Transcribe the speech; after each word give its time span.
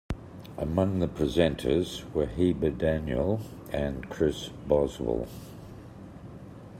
Among 0.57 0.97
the 0.97 1.07
presenters 1.07 2.11
were 2.11 2.25
Hiba 2.25 2.75
Daniel 2.75 3.41
and 3.71 4.09
Kris 4.09 4.49
Boswell. 4.67 5.27